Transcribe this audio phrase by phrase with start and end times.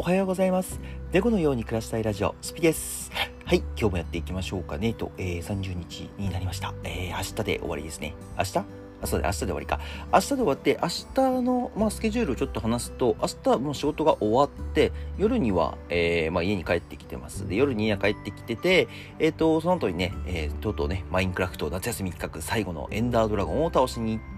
[0.00, 0.80] おはようございます。
[1.12, 3.12] 猫のように暮らしたいラジオ、スピです。
[3.44, 6.72] はい、今日もやっていきましょうかね、と、えー、30日になりました。
[6.84, 8.14] えー、明日で終わりですね。
[8.38, 8.58] 明日？
[9.02, 9.78] あ、そうだ、明日で終わりか。
[10.10, 17.46] 明日で終わって、明日の、まあ、スケジュールをちょっと話すと、明日はもう仕事が終わって、夜には、えー、まあ、家に帰ってきてます。
[17.46, 18.88] で、夜に家帰ってきてて、
[19.18, 24.30] えっ、ー、と、その後にね、えー、とうとうね、マインクラフト夏休み企画最後のエンダードラゴンを倒しに行って、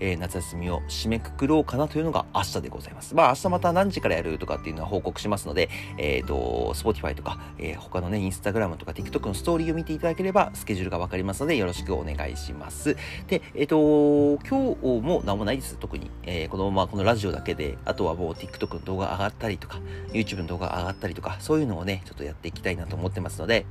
[0.00, 3.14] えー、夏休みを締めくくろうかなというのが明日でございます。
[3.14, 5.68] まあ明日また何時からやるとかっていうのは報告しますので、
[5.98, 12.96] えっ、ー、と、Spotify とか、えー、他のね、Instagram とか TikTok のストーリーを見ていただければスケジュールがわかりますのでよろしくお願いします。
[13.26, 16.10] で、えっ、ー、と、今日も何もないです、特に。
[16.24, 19.80] えー、このままこのラジオだけで、あとはもう TikTok の動画上がったりとか、
[20.12, 23.66] YouTube の動画上がったりとか、そういうのをね、ちょっとやっていきたいなと思ってますので、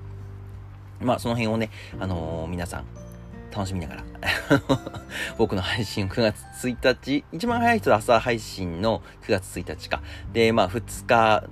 [1.02, 2.86] まあその辺をね、あのー、皆さん、
[3.52, 4.04] 楽しみながら
[5.38, 10.02] 僕の配信9月1日、一番早い人は朝配信の9月1日か。
[10.34, 11.48] で、まあ2日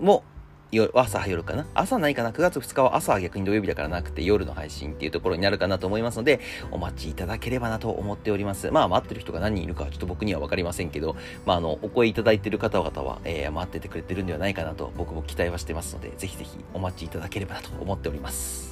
[0.00, 0.24] も
[0.72, 1.66] 夜、朝夜かな？
[1.74, 8.70] 朝ないかな ?9 月2日は朝は逆に土曜日だからなくて夜の配信っていうところになるかなと思いますので、お待ちいただければなと思っております。
[8.70, 18.71] まあ待ってる人が何人いるかはちょっと僕にはわかりませんけど、まああの、お声いただいてる方々は、えー、待っててくれてるんではないかなと僕も期待はしてますので、ぜひぜひお待ちいただければなと思っております。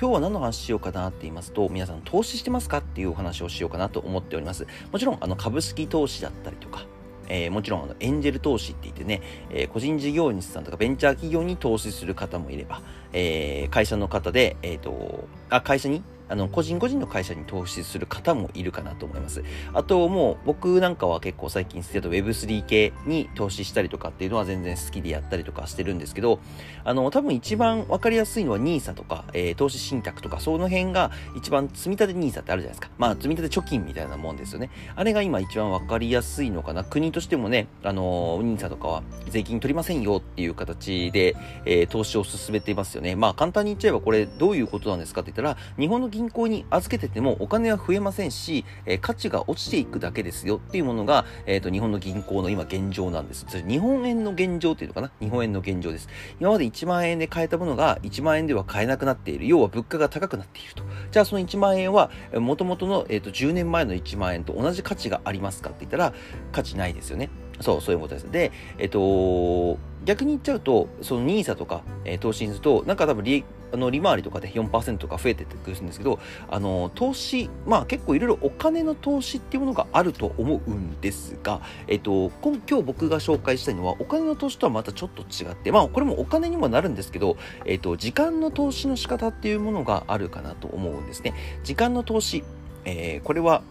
[0.00, 4.66] 今日は何の話しようかなって言いますと、皆さん投資してますかっていうお話をしようかなと思っております。
[4.90, 6.86] もちろん、あの、株式投資だったりとか、
[7.28, 9.20] えー、もちろんあのエンジェル投資って言ってね、
[9.50, 12.80] えー、個人事業主さんとかベンチャー企業に投資する方もいれば、
[13.12, 19.42] えー、会社の方で、えっ、と、あ、会社にあの、個人個人の会社に投資する方もいるかなと思います。
[19.74, 26.38] あと、もう僕なんかは結構最近好きだと Web3 系に投資したりとかっていうのは全然好きでやったりとかしてるんですけど、
[26.84, 32.90] あの、多分一番わかりやすいのは NISA とか、えー、投資信託とか、その辺が一番積み立て NISA ってあるじゃないですか。
[32.96, 34.70] まあ、積み立て貯金みたいなもんですよね。
[34.94, 36.84] あれが今一番わかりやすいのかな。
[36.84, 43.16] 国としてもね、あの、NISA とかは税金取りませんよっていう形で、えー、投資を進めていますよね。
[43.16, 53.46] まあ、簡単に言っちゃえばこれどういうことなんですかって言ったら、日本の銀銀行に預けててもお金は増えませんし、えー、価値が落ちていくだけですよっていうものが、えっ、ー、と、日本の銀行の今現状なんです。
[53.66, 55.10] 日本円の現状っていうのかな？
[55.18, 56.08] 日本円の現状です。
[56.38, 59.46] 今まで1万円で買えたものが1万円では買えなくなっている。
[59.46, 60.84] 要は物価が高くなっていると。
[61.10, 66.12] じゃあその1万円は、もともとの、えっ、ー、と、10年前の1万円と同じ価値がありますかって言ったら、
[66.52, 67.30] 価値ないですよね。
[67.62, 68.30] そう、そういうことです。
[68.30, 91.34] で、えっ、と、逆に言っちゃうと、その NISA とか、えー、投資にすると、なんか多分利益あの利回りとかで4%とか増えてってくるんですけど、あの、投資、まあ結構いろいろお金の投資っていうものがあると思うんですが、えっと、今日僕が紹介したいのは、お金の投資とはまたちょっと違って、まあこれもお金にもなるんですけど、えっと、時間の投資の仕方っていうものがあるかなと思うんですね。
[91.64, 92.44] 時間の投資、
[92.84, 93.62] えー、これは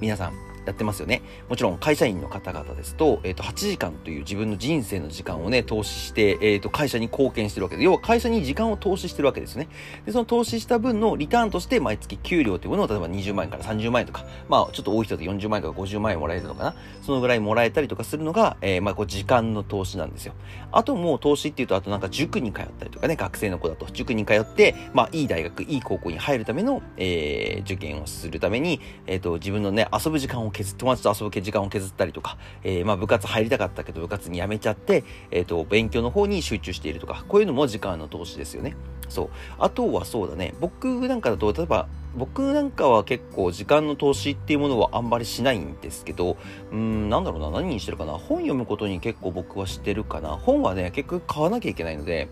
[0.00, 1.22] 皆さんやってますよね。
[1.48, 9.68] もちろん会社員の方々ですと、えっ、ー、と、8時間という自分の人生の時間をね、投資して、えっ、ー、と、会社に貢献してるわけで、要は会社に時間を投資してるわけですね。
[10.04, 16.74] で、その投資した分のリターンとして毎月給料というものを例えば20万円から30万円とか、まあ、ちょっと多い人だと40万円とか50万円もらえるのかな。
[17.02, 20.34] そのぐらいもらえたりとかするのが、えー、まあ、こう、時間の投資なんですよ。
[20.72, 38.76] あともう投資っていうと、あとなんか塾に通ったりとかね、学生の子だと塾に通って、まあ、いい大学、いい高校に入るための、えー、受験をするために、えっ、ー、と、自分のね、遊ぶ時間を削、友達と遊ぶ時間を削ったりとか、えー、まあ部活入りたかったけど部活に辞めちゃって、えっ、ー、と、勉強の方に集中しているとか、こういうのも時間の投資ですよね。
[39.08, 39.30] そう。
[39.58, 46.36] あとはそうだね、僕なんかだと、例えば、僕なんかは結構時間の投資っていうものはあんまりしないんですけど、
[46.72, 48.12] うん、なんだろうな、何にしてるかな。
[48.12, 50.30] 本読むことに結構僕はしてるかな。
[50.30, 52.28] 本はね、結局買わなきゃいけないので、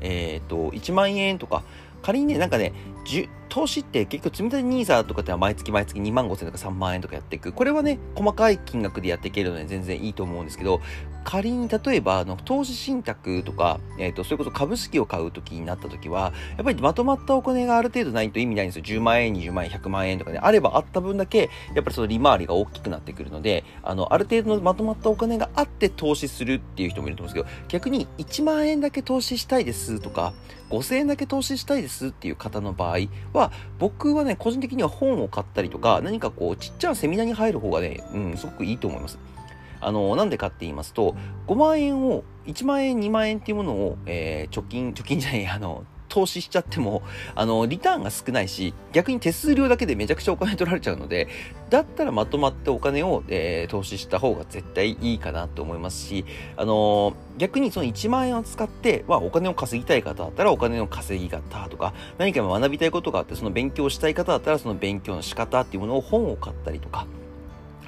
[0.00, 1.62] えっ、ー、と、1万円とか、
[2.02, 2.72] 仮にね、なんかね、
[3.52, 7.52] 投資って結局積み立て NISA とかって毎月毎月2万5千とか3万円とかやっていく。
[7.52, 10.80] これはね、細かい金額でやっていけるので全然いいと思うんですけど、
[11.24, 18.84] 仮に例えば、あの、投資信託とか、えっ、ー、と、それこそ株式を買う時になった時は、やっぱりまとまったお金がある程度ないと意味ないんですよ。
[18.84, 30.32] 10万円、20万円、100万円とかね、あればあった分だけ、やっぱりその利回りが大きくなってくるので、あの、ある程度のまとまったお金があって投資するっていう人もいると思うんですけど、逆に1万円だけ投資したいですとか、
[30.72, 32.91] 5000円だけ投資したいですっていう方の場合
[33.32, 39.18] は、僕はね、個人的には本を買ったりとか、何かこう、ちっちゃなセミナーに入る方がね、うん、すごくいいと思います。
[39.80, 41.16] あの、なんでかって言いますと、
[41.48, 47.02] 5万円を、1万円、2万円っていうものを、えー、貯金、貯金じゃない、あの、投資しちゃっても、
[47.34, 51.26] あの、リターンが少ないし、逆に手数料だけでめちゃくちゃお金取られちゃうので、
[51.70, 56.26] だったらまとまってお金を、えー、投資した方が絶対いいかなと思いますし、
[56.58, 67.06] あのー、逆にその1万円を使って、まあ、お金を稼ぎたい方だったらお金の稼ぎ方とか、何か学びたいことがあって、その勉強したい方だったらその勉強の仕方っていうものを本を買ったりとか、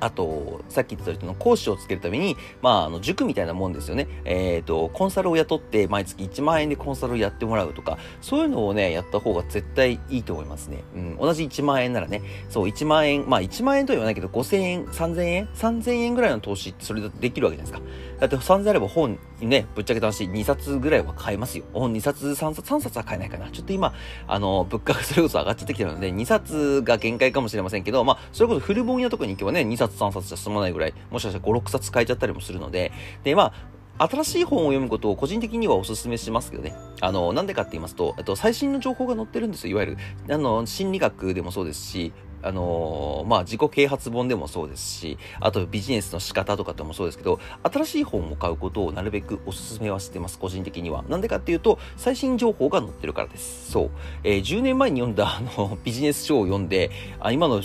[0.00, 4.08] あと、さっき言った人の講師をつけるために、まあ、あの、塾みたいなもんですよね。
[4.24, 10.84] えっ、ー、と、コンサルを雇って、毎月1万円でコンサルをやってもらうとか、そういうのをね、やった方が絶対いいと思いますね。
[10.94, 17.94] うん、同じ1万円ならね、そう、1万円、まあ、1万円とは言わないけど、5000円、3000円 ?3000 円ぐらいの投資ってそれだとできるわけじゃないですか。
[18.20, 21.64] だって3000あれば本、ね、ぶっちゃけた話、2冊ぐらいは買えますよ。
[21.72, 23.50] 本2冊、3冊、3冊は買えないかな。
[23.50, 23.94] ちょっと今、
[24.26, 32.92] あの、物価がそれこそ上がっちゃってきてるので、2冊が限界かもしれませんけど、まあ、それこそフル本屋とかに行けばね、2冊、冊3冊じゃ済まないぐらい、もしかしたら5、6冊買えちゃったりもするので、
[33.22, 33.52] で、ま
[33.98, 36.74] あ、新しい本を読むことを個人的にはお勧めしますけどね。
[37.00, 39.72] あの、なんでかって言いますと、と最新の情報が載ってるんですよ。
[39.72, 39.98] いわゆる、
[40.34, 42.12] あの、心理学でもそうですし、
[42.44, 51.04] あのー、まあ、自己啓発本でもそうですし、あとビジネスの仕方とかでもそうですけど、新しい本を買うことをなるべくお勧めはしてます、個人的には。
[51.08, 53.70] なんでかっていうと、最新情報が載ってるからです。
[53.72, 53.90] そう。
[54.24, 57.62] えー、10年前に読んだ、あの、ビジネス書を読んで、あ今の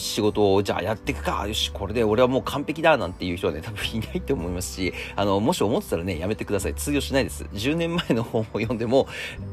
[0.00, 6.74] 仕事をじゃあやっていくか、よし、これで俺はもう完璧だなんていう人はね、多分いないと思いますし、あの、もし思ってたらね、やめてください。
[6.74, 7.44] 通用しないです。
[7.44, 9.06] 10年前の本を読んでも、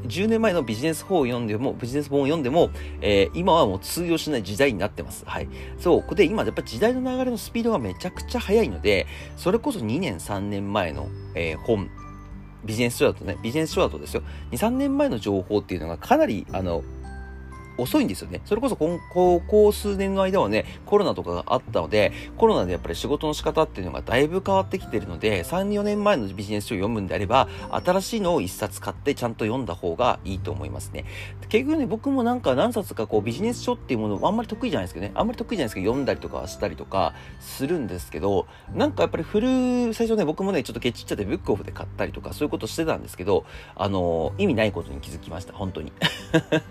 [0.08, 2.70] 10年前のビジネス本を読んでも、ビジネス本を読んでも、
[3.02, 5.24] えー、今はもう通用しない時代になってます。
[5.26, 5.48] はい。
[5.80, 6.16] そう。
[6.16, 9.08] で、今やっぱ時代の流れのスピードがめちゃくちゃ速いので、
[9.38, 11.90] それこそ2年、3年前の、えー、本、
[12.64, 16.84] ビジネス書だとね、ビジネス書だとですよ、2、3年前の情報っていうのがかなり、あの、
[17.77, 18.41] 遅いんですよね。
[18.45, 31.06] それこそ今ここ数年の間はね、コロナとかがあったので、コロナでやっぱり仕事の仕方っていうのがだいぶ変わってきてるので、3、4年前のビジネス書を読むんであれば、新しいのを1冊買ってちゃんと読んだ方がいいと思いますね。
[31.50, 43.45] 結局ね、僕もなんか何冊かこうビジネス書っていうものあんまり得意じゃないですけどね、あんまり得意じゃないですけど、読んだりとかしたりとかするんですけど、なんかやっぱりフル、最初ね、僕もね、ちょっとケチっちゃってブックオフで買ったりとか、そういうことしてたんですけど、
[43.75, 45.91] あのー、意味ないことに気づきました、本当に。
[46.31, 46.62] だか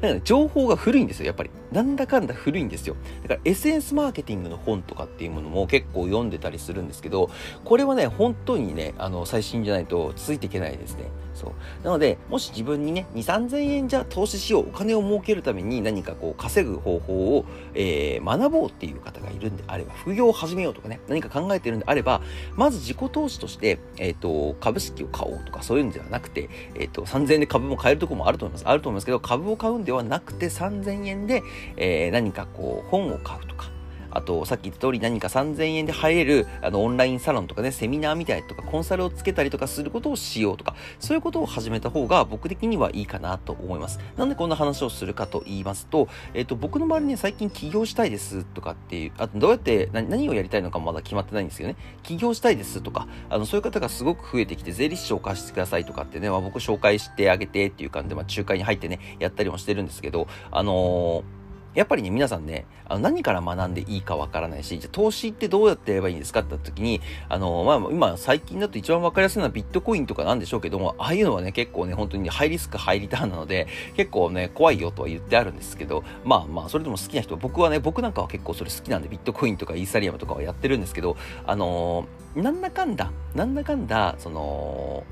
[0.00, 1.50] らね、情報が古いんですよ、やっぱり。
[1.72, 2.96] なんだかんだ古いんですよ。
[3.22, 7.30] だから SNS マーケティングの本とかっていうものも結構読んでたりするんですけど、
[7.64, 11.04] これはね、本当にね、あの、最新じゃないとついていけないですね。
[11.38, 11.84] そう。
[11.84, 17.44] なので、もし自分にね、2、3000円じゃ投資しよう、お金を儲けるために何かこう稼ぐ方法を、
[17.74, 22.20] えー、学ぼうっていう方がいるんであれば、副業を始めようとかね、何か考えてるんであれば、
[22.56, 28.68] まず自己投資として、え、ー、と、株式を買おうとかそういうんではなくて、え、ー、と、3000円で株も買えるとこもあると思います。
[28.68, 31.42] あると思いますけど、株を買うんではなくて3000円で、
[31.76, 33.70] え何かこう、本を買うとか、
[34.10, 44.00] あと、さっき言った通り何か3000円で入れる、あの、オンラインサロンとかね、セミナーみたいとか、コンサルをつけたりとかすることをしようとか、そういうことを始めた方が僕的にはいいかなと思います。
[44.16, 51.76] なんでこんな話をするかと言いますと、えっ、と、僕の周りに、ね、最近起業したいですとかっていう、あとどうやって何をやりたいのかまだ決まってないんですよね。
[52.02, 61.37] 起業したいですとか、あの、そういう方がすごく増えてきて、税理士証を貸してくださいとかってね、まあ、僕紹介してあげてっていう感じで、まあ、仲介に入ってね、やったりもしてるんですけど、あのー
[61.74, 81.16] やっぱりね、皆さんね、あの何から学んでいいかわからないし、じゃ投資ってどうやってやればいいんですかって言った時に、あの、まあ、今、最近だと一番わかりやすいのはビットコインとかなんでしょうけども、ああいうのはね、結構ね、本当にハイリスク、ハイリターンなので、結構ね、怖いよとは言ってあるんですけど、まあまあ、それでも好きな人、僕はね、僕なんかは結構それ好きなんで、ビットコインとかイーサリアムとかはやってるんですけど、
[81.46, 85.04] あのー、なんだかんだ、なんだかんだ、その、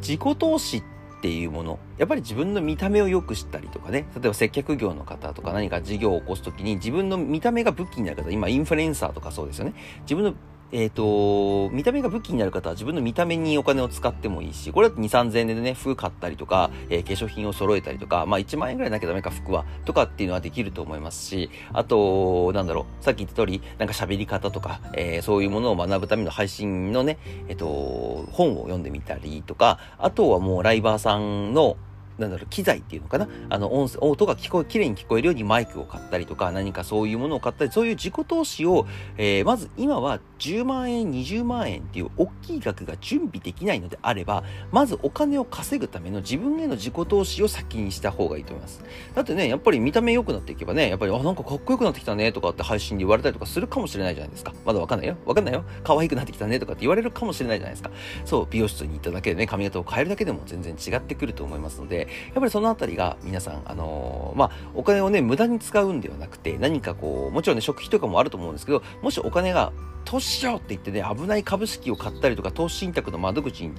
[0.00, 0.95] 自己投資って
[1.26, 1.80] っていうもの。
[1.98, 4.06] やっぱり自分の見た目を良くしたりとかね。
[4.14, 9.74] 例えば接客業の方とか何か事業を起こす時に自分の見た目が武器になる方今インフルエンサーとかそうですよね。
[10.02, 10.34] 自分の
[10.72, 27.18] えっ、ー、と、見た目が武器になる方は自分の見た目にお金を使ってもいいし、これだと2、3000円でね、服買ったりとか、えー、化粧品を揃えたりとか、まあ1万円ぐらいなきゃダメか、服は、とかっていうのはできると思いますし、あと、なんだろう、さっき言った通り、なんか喋り方とか、えー、そういうものを学ぶための配信のね、
[27.48, 31.76] えっ、と、本を読んでみたりとか、あとはもうライバーさんの、
[32.18, 33.28] なんだろう、機材っていうのかな？
[33.50, 48.82] あの、音音が聞こえ、綺麗に聞こえるようにマイクを買ったりとか、何かそういうものを買ったり、そういう自己投資を、えー、まず今は10万円、20万円っていう大きい額が準備できないのであれば、まずお金を稼ぐための自分への自己投資を先にした方がいいと思います。
[49.14, 54.52] だってね、やっぱり見た目良くなっていけばね、やっぱり、あ、なんかかっこよくなってきたねとかって配信で言われたりとかするかもしれないじゃないですか。
[54.64, 55.16] まだわかんないよ。
[55.26, 55.64] わかんないよ。
[55.84, 57.90] 可愛くなってきたねとかって言われるかもしれないじゃないですか。
[58.24, 69.72] そう、美容室に行っただけでね、髪型を変えるだけでも全然違ってくると思いますので、やっぱりそのあたりが皆さん、あのー、まあ、お金をね、無駄に使うんではなくて、何かこう、もちろんね、食費とかもあると思うんですけど、もしお金が
[70.04, 73.74] 投資しようって言ってね、危ない株式を買ったりとか、投資信託の窓口に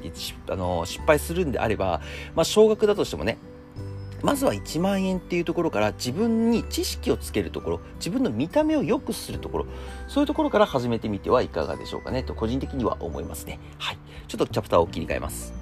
[0.50, 2.02] あの失敗するんであれば、
[2.36, 3.38] まあ、少額だとしてもね、
[4.24, 9.66] まずは1万円っていうところから自分に知識をつけるところ、自分の見た目を良くするところ、
[10.08, 13.60] そういうところから始めてみてはいかがでしょうかねと個人的には思いますね。
[13.78, 13.98] はい。
[14.28, 15.57] ちょっとチャプターを切り替えます。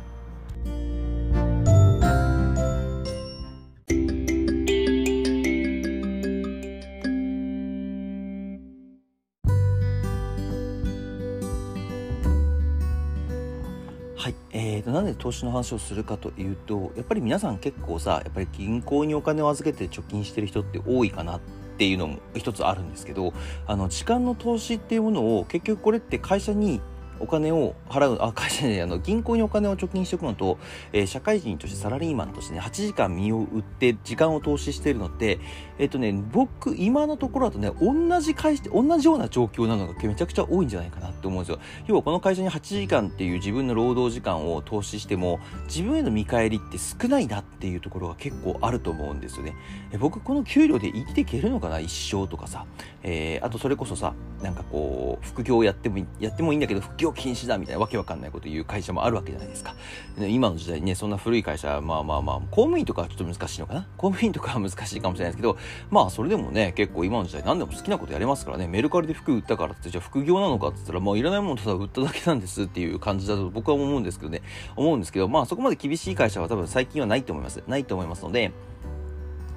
[15.25, 21.39] 投資の話をするかというとやっぱり皆さん結構さやっぱり銀行にお金を預けて貯金してる人って多いかなっ
[21.79, 23.34] ていうのも一つあるんですけど
[23.65, 26.79] あの時間の投資っていうものを結局これって会社に
[27.19, 30.57] お金を払う、あ、会社で、あの、銀行にお金を貯金しておくのと、
[30.93, 35.39] えー、社会人としてサラリーマンとしてね、8時間身を売って時間を投資しているのって、
[35.77, 41.60] えっ、ー、とね、僕、今のところだとね、同じ会社、同じような状況なのがめちゃくちゃ多いんじゃないかなって思うんですよ。
[41.88, 49.55] 要はこの会社に8時間っていう自分の労働時間を投資しても、自分への見返りって少ないなっていうところが結構あると思うんですよね。
[49.91, 52.65] え僕、この給料で生きていけるのかな、一生とかさ。
[53.03, 59.75] えー、あとそれこそさ、なんかこう、副業やっても、やってもいいんだけど、副業禁止だみたいなわけわかんないこと言う会社もあるわけじゃないですか。
[60.17, 63.88] 今の時代ね、そんな古い会社、まあまあまあ、公務員とかはちょっと難しいのかな？
[63.97, 65.57] 公務員とかは難しいかもしれないですけど、
[65.89, 74.41] まあそれでもね、結構今の時代何でも好きなことやれますからね、メルカリで服売ったからって、じゃあ副業なのかって言ったら、もういらないものただ売っただけなんですっていう感じだと僕は思うんですけどね、
[74.75, 77.62] 思うんですけど、まあそこまで厳しい会社は多分最近はないと思います。
[77.67, 78.51] ないと思いますので、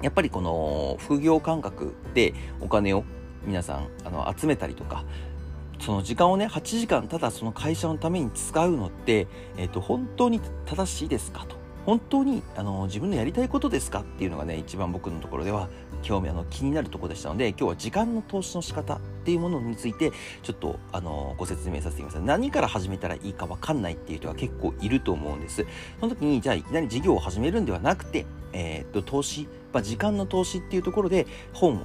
[0.01, 3.03] やっぱりこの副業感覚でお金を
[3.45, 5.03] 皆さんあの集めたりとか
[5.79, 11.57] その時間をね8時間ただその会社のために使うのって、えーと、本当に正しいですかと。
[11.85, 15.69] 本当にあの自分のやりたいことですかっていうのがね一番僕のところでは
[16.03, 20.11] 興味あの気になるところでしたので今日は時間の投資の仕方っていうものについて
[20.43, 25.65] ちょっとあのご説明させてください何から始めたらいいか分かんないっていう人が結構いると思うんです。
[25.99, 31.79] その時にじゃあいきなり事業を始めるんではなくて、えーと、投資、まあ、時間の投資っていうところで本を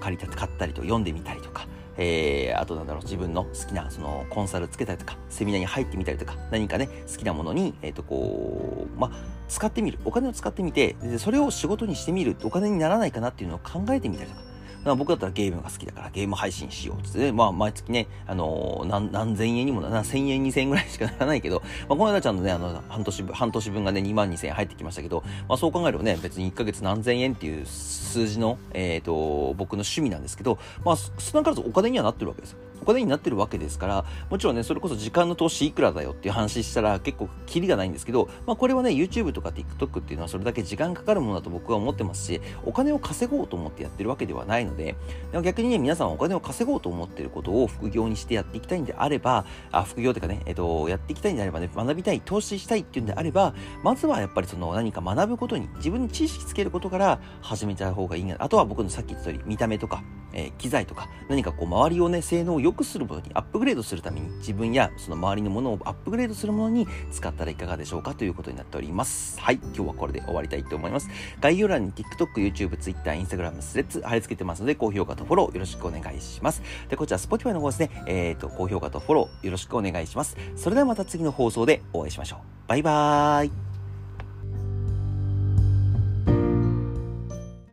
[0.00, 1.66] 借りた買ったりと読んでみたりとか
[2.02, 9.10] えー、あとなんだろう、自分の好きな、その、コンサルつけたりとか、セミナーに入ってみたりとか、何かね、好きなものに、え、ー、と、こう、まあ、
[9.48, 9.98] 使ってみる。
[10.06, 12.36] お金を使ってみて、で、それを仕事にしてみる。
[12.42, 14.42] お金にならないかなっていうのを考えてみたりとか、
[14.84, 32.58] まあ、僕だったらゲームが好きだからゲーム配信しようっつってね、まあ毎月ね、あのー、何、何千円にもな、何千円、二千円ぐらいしかならないけど、 まあこの間ちゃんとね、あの、半年分、半年分がね、2万二千円入ってきましたけど、まあそう考えるとね、別に1ヶ月何千円っていう数字の、えっ、ー、と、僕の趣味なんですけど、まあ少なからずお金にはなってるわけですよ。
[32.80, 44.96] お金になってるわけですから、もちろんね、それこそ時間の投資いくらだよっていう話したら結構キリがないんですけど、まあこれはね、YouTube とか TikTok っていうのはそれだけ時間かかるものだと僕は思ってますし、お金を稼ごうと思ってやってるわけではないので、
[45.32, 58.36] でも逆にね、皆さんお金を稼ごうと思ってることを副業にしてやっていきたいんであれば、あ副業というかね、えっと、やっていきたいんであればね、学びたい、投資したいっていうんであれば、まずはやっぱりその何か学ぶことに、自分に知識つけることから始めちゃう方がいいな。
[58.38, 69.40] あとは僕のさっき言った通り、見た目とか、えー、機材とか、何かこう周りをね、性能を良くするものにアップグレードするために自分やその周りのものをアップグレードするものに使ったらいかがでしょうかということになっております。
[69.40, 71.08] はい、今日はこれで終わりたいと思います。
[71.40, 76.62] 概要欄に TikTok、YouTube、Twitter、Instagram、スレッズ貼り付けてますので、高評価とフォローよろしくお願いします。
[76.88, 80.36] で、こちら Spotify の方ですね、えっ、ー、と、高評価とフォローよろしくお願いします。
[80.54, 82.38] それではまた次の放送でお会いしましょう。
[82.68, 83.69] バイバーイ。